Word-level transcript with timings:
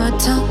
my 0.00 0.10
tongue. 0.16 0.48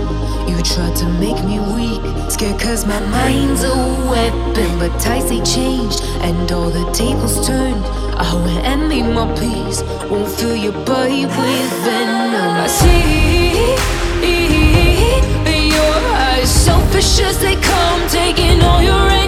You 0.47 0.61
tried 0.61 0.95
to 0.97 1.07
make 1.23 1.39
me 1.43 1.57
weak, 1.73 2.01
scared 2.29 2.59
cause 2.61 2.85
my 2.85 2.99
mind's 3.17 3.63
a 3.63 3.75
weapon. 4.11 4.69
But 4.77 4.91
ties 5.01 5.27
they 5.29 5.41
changed, 5.41 6.01
and 6.27 6.51
all 6.51 6.69
the 6.69 6.85
tables 6.91 7.35
turned. 7.47 7.83
I 8.27 8.29
went 8.45 8.63
and 8.71 8.81
made 8.87 9.09
my 9.17 9.27
peace. 9.41 9.81
Won't 10.09 10.29
fill 10.37 10.55
your 10.55 10.77
body 10.85 11.25
with 11.25 11.71
venom. 11.83 12.53
I 12.65 12.67
see 12.67 13.75
that 15.45 15.61
your 15.75 15.97
eyes, 16.27 16.49
selfish 16.65 17.19
as 17.27 17.39
they 17.39 17.55
come, 17.55 18.01
taking 18.07 18.61
all 18.61 18.83
your. 18.83 19.18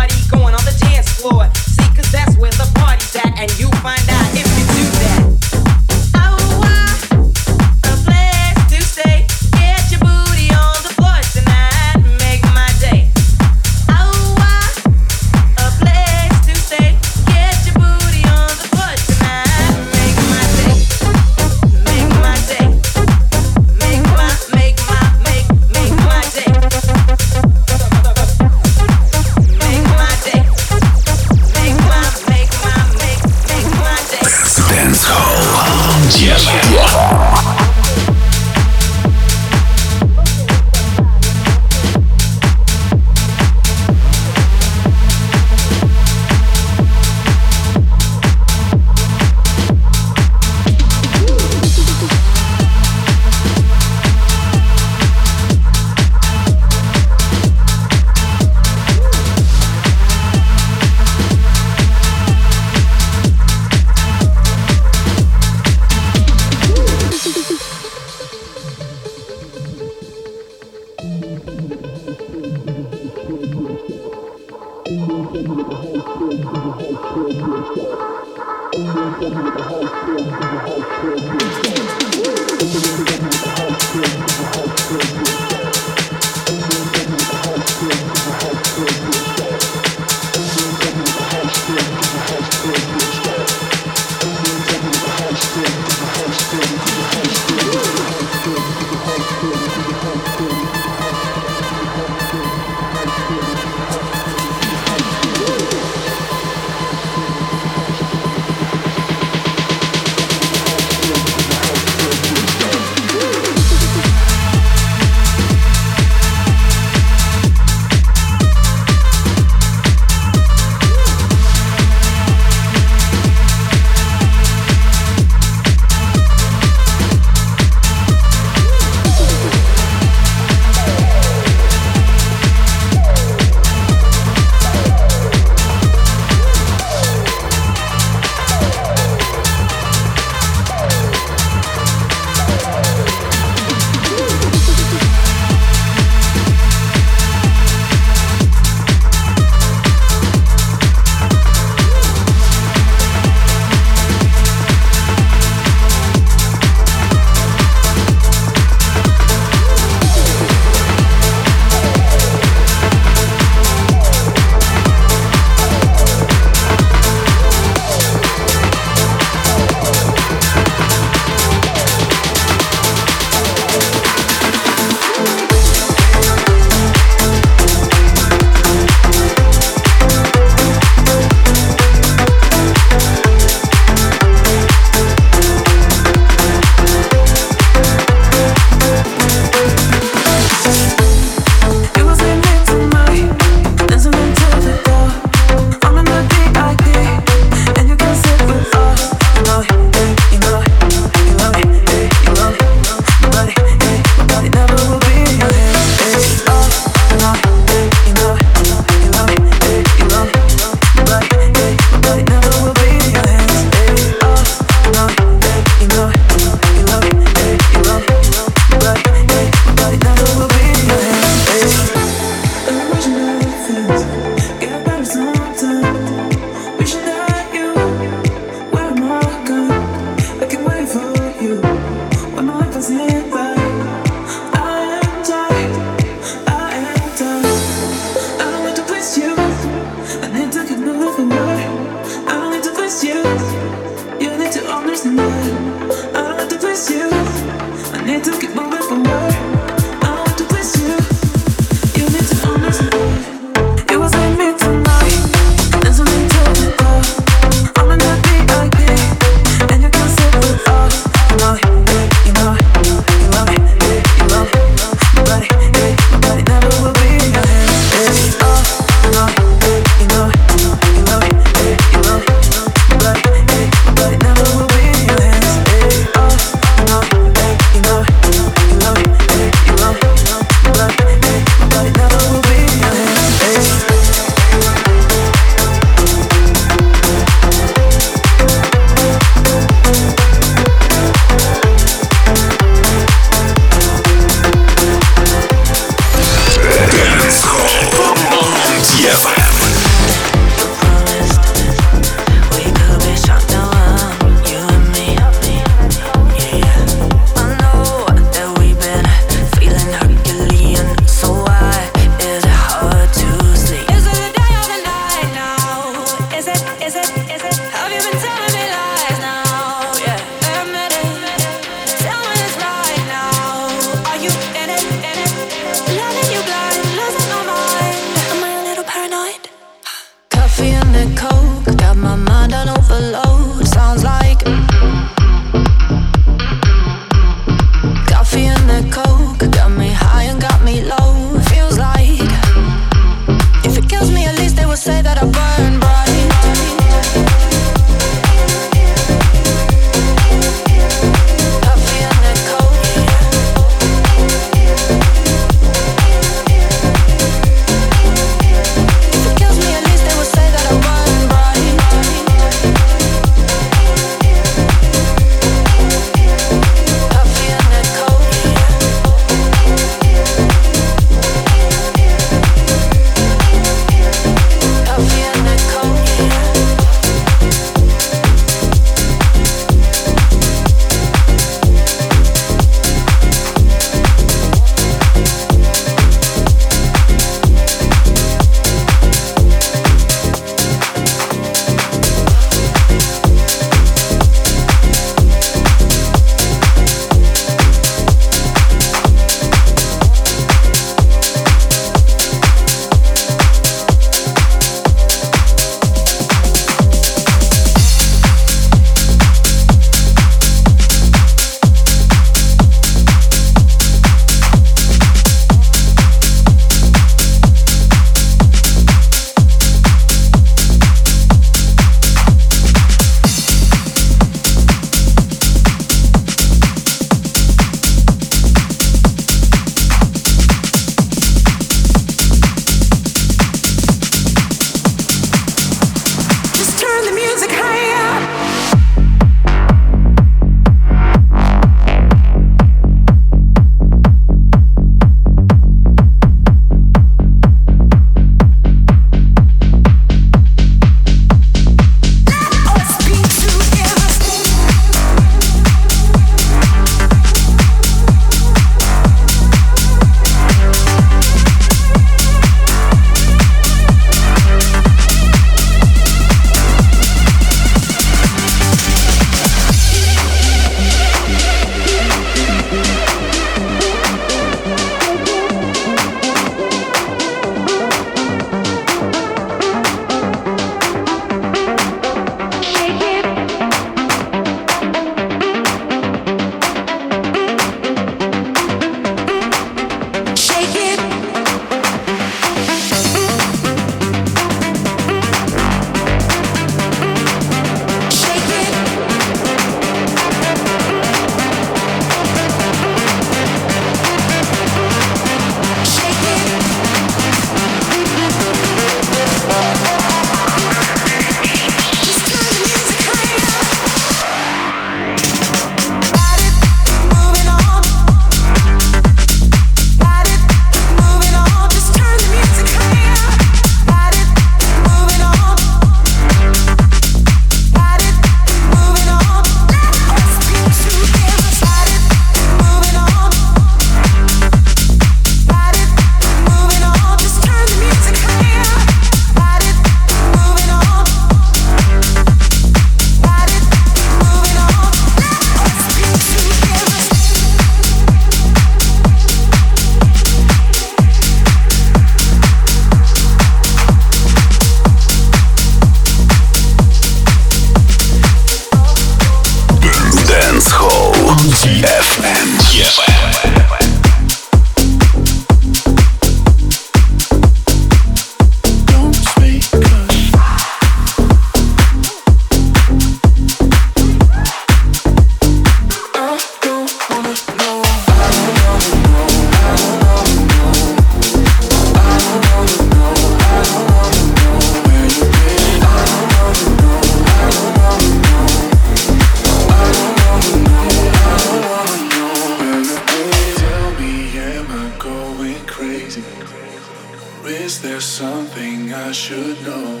there's 597.86 598.04
something 598.04 598.92
I 598.92 599.12
should 599.12 599.56
know. 599.62 600.00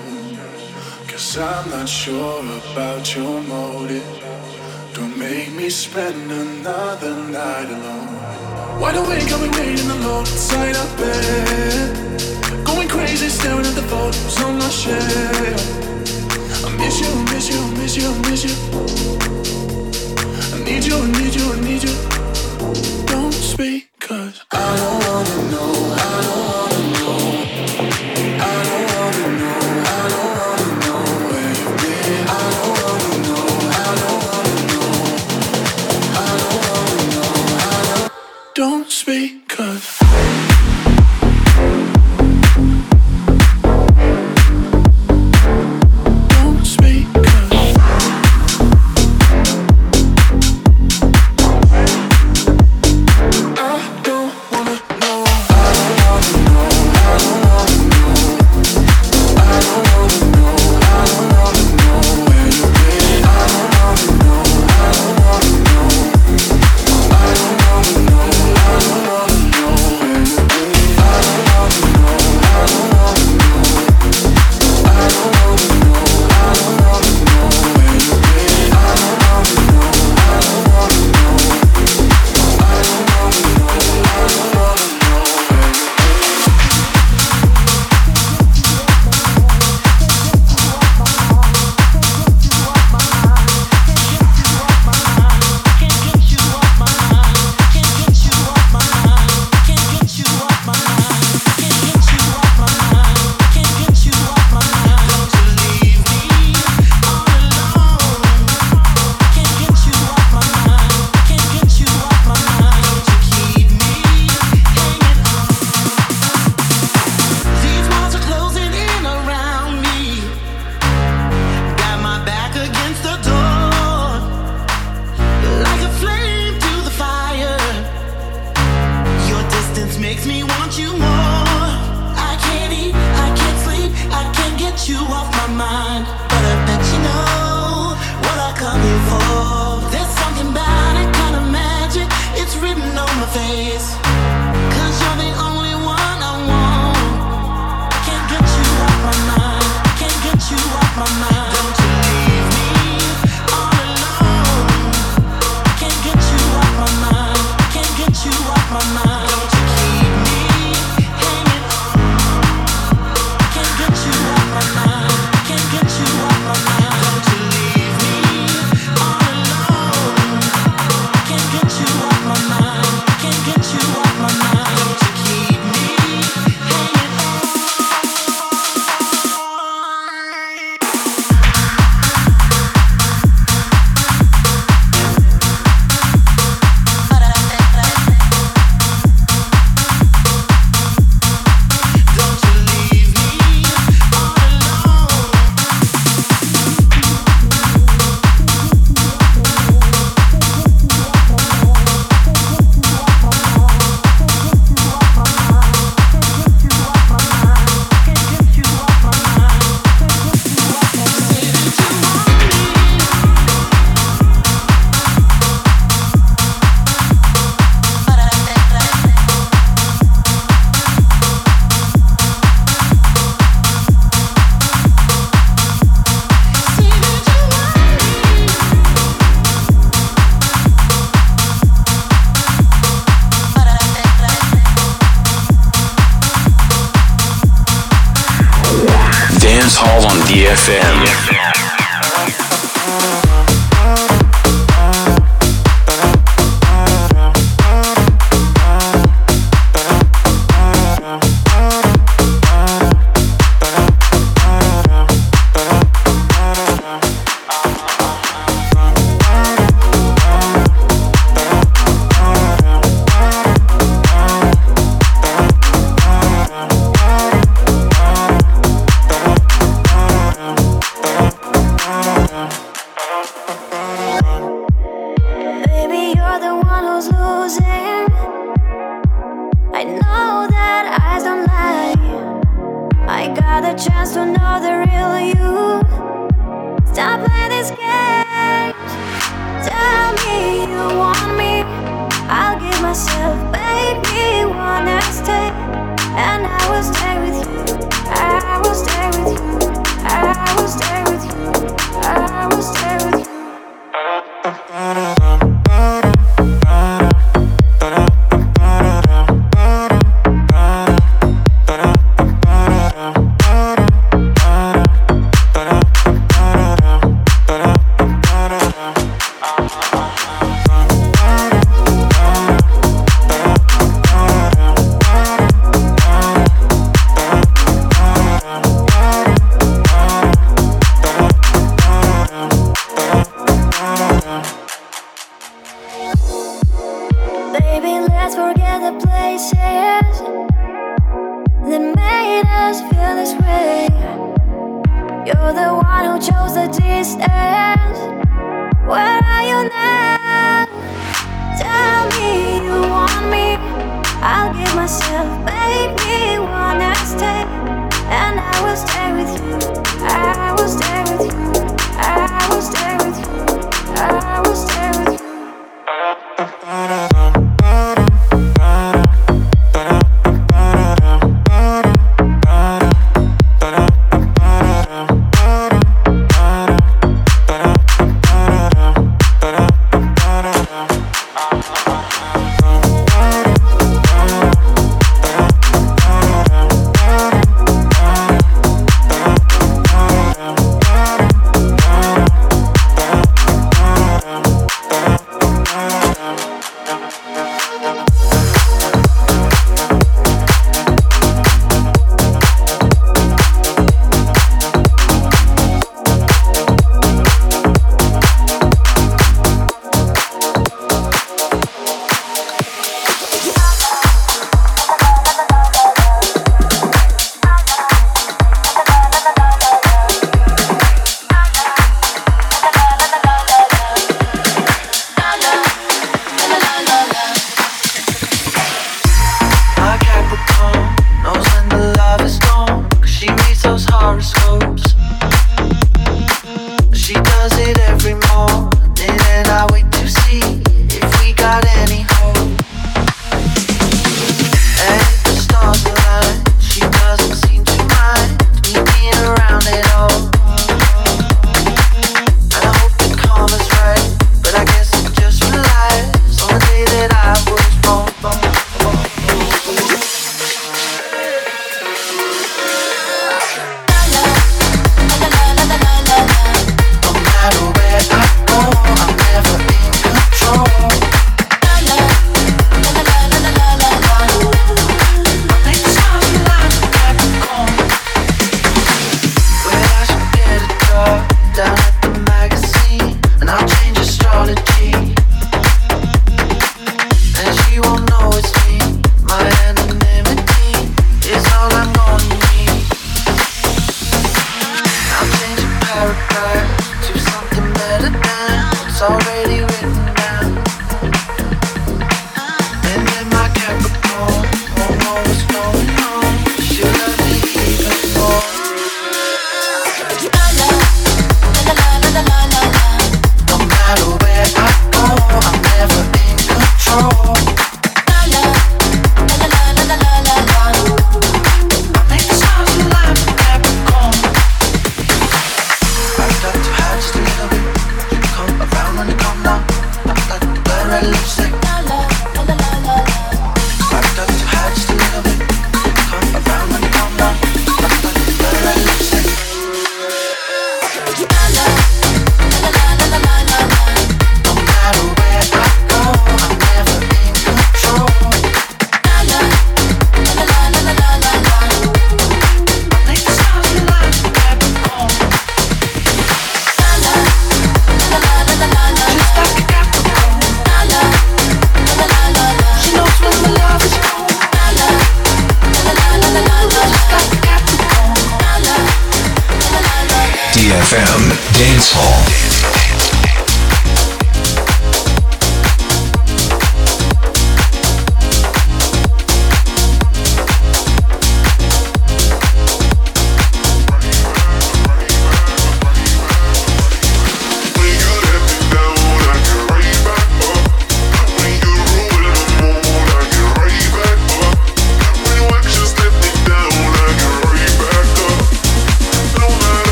Cause 1.06 1.38
I'm 1.38 1.70
not 1.70 1.88
sure 1.88 2.42
about 2.72 3.14
your 3.14 3.40
motive. 3.42 4.08
Don't 4.92 5.16
make 5.16 5.52
me 5.52 5.68
spend 5.70 6.30
another 6.32 7.14
night 7.38 7.68
alone. 7.76 8.10
Wide 8.80 8.96
awake, 8.96 9.30
I'll 9.30 9.40
be 9.40 9.50
waiting 9.58 9.90
alone 9.98 10.26
inside 10.26 10.74
our 10.82 10.90
bed. 10.98 12.66
Going 12.66 12.88
crazy, 12.88 13.28
staring 13.28 13.66
at 13.70 13.76
the 13.80 13.86
photos 13.92 14.36
on 14.42 14.58
my 14.58 14.68
shelf. 14.68 15.60
I 16.66 16.70
miss 16.82 16.96
you, 17.02 17.12
miss 17.32 17.46
you, 17.52 17.60
miss 17.78 17.94
you, 18.00 18.08
miss 18.26 18.42
you. 18.46 18.54
I 20.54 20.58
need 20.68 20.84
you, 20.88 20.96
I 20.96 21.06
need 21.18 21.34
you, 21.38 21.46
I 21.54 21.58
need 21.68 21.82
you. 21.86 21.94
Don't 23.06 23.32
speak, 23.32 23.90
cause 24.00 24.44
I 24.50 24.76
don't. 24.76 25.05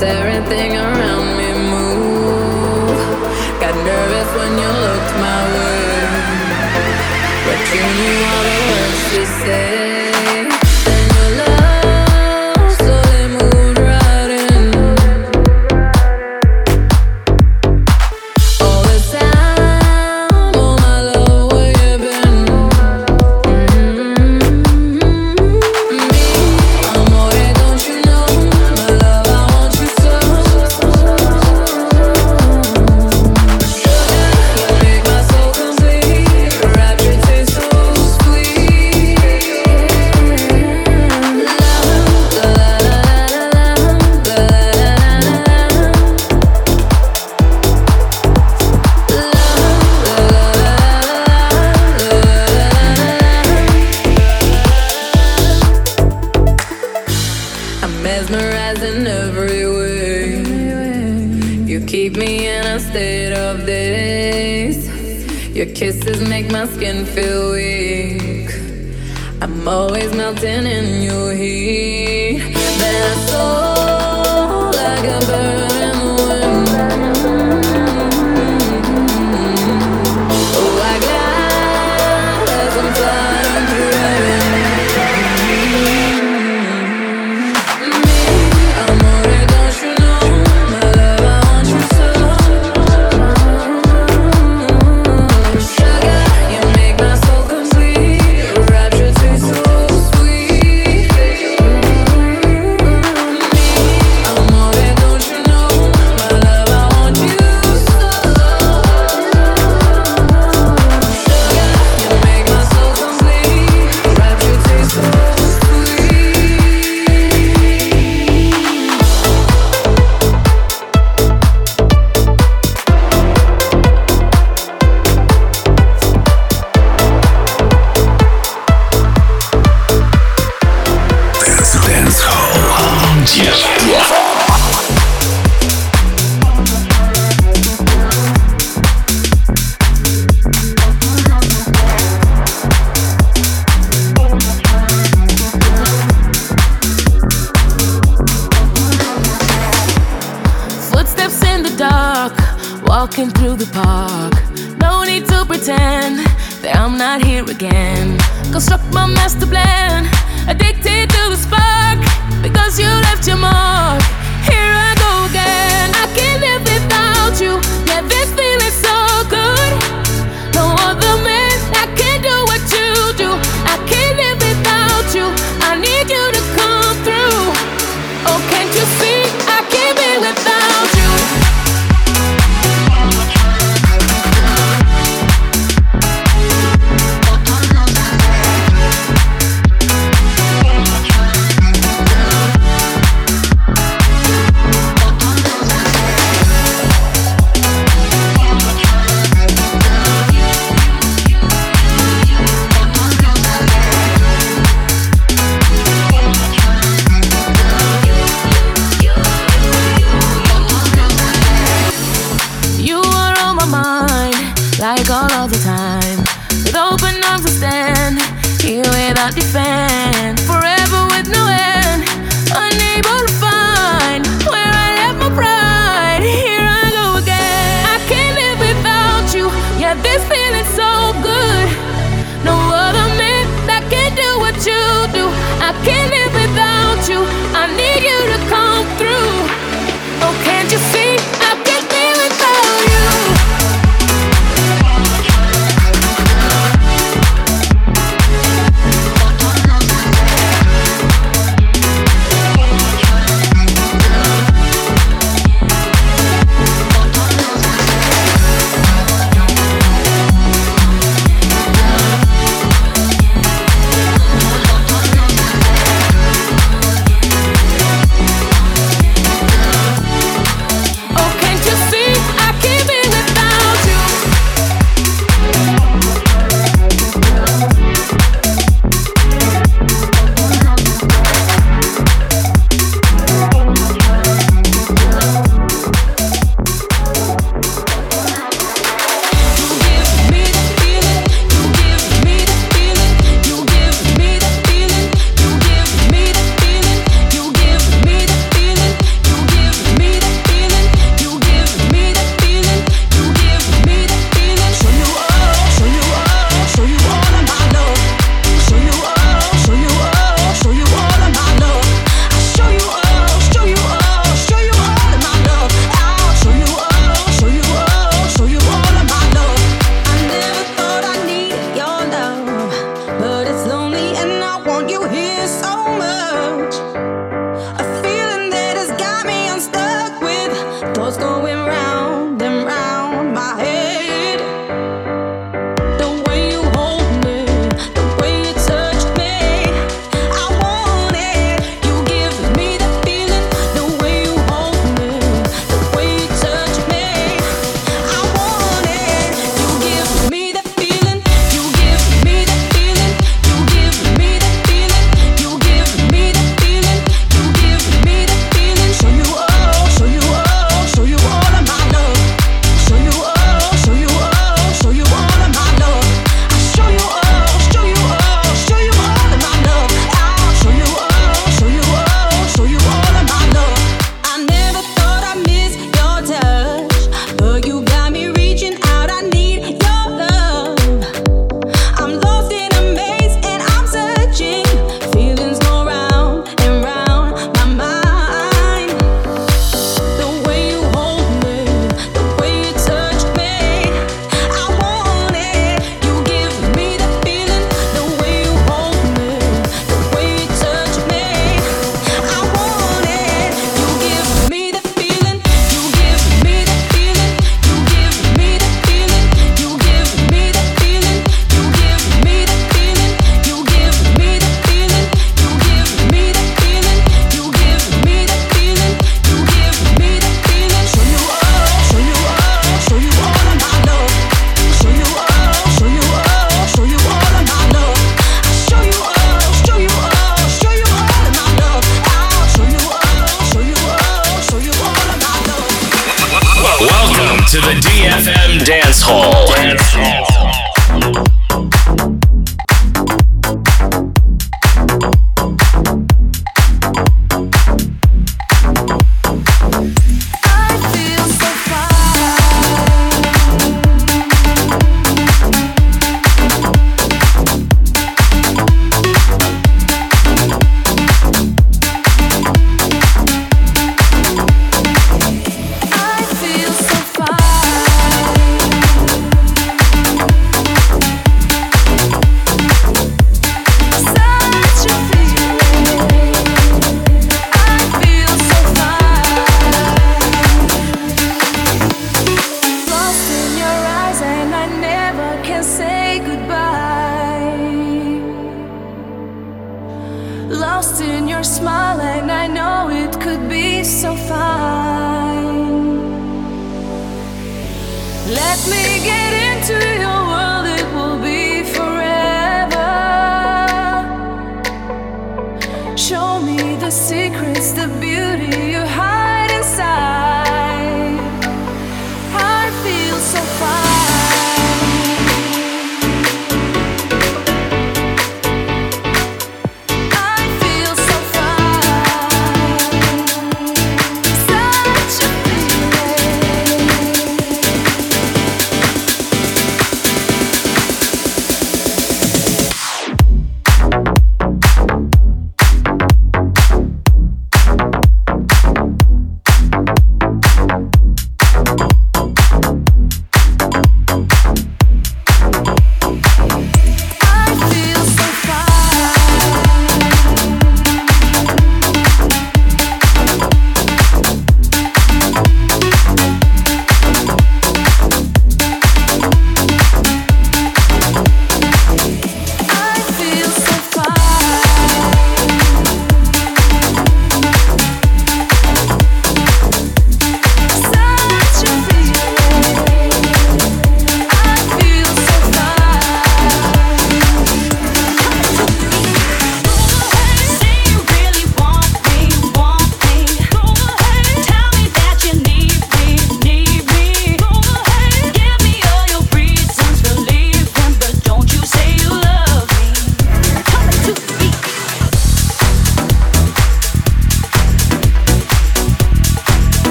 Everything 0.00 0.76
around 0.76 1.36
me. 1.36 1.48
Got 3.60 3.74
nervous 3.84 4.30
when 4.36 4.52
you 4.62 4.68
looked 4.68 5.14
my 5.18 5.40
way, 5.54 5.80
but 7.44 7.60
you 7.74 7.82
knew 7.98 8.18
all 8.30 8.44
the 8.44 8.58
words 8.70 9.16
you 9.16 9.24
said. 9.44 9.87